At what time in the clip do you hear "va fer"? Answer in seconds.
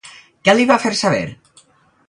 0.71-0.93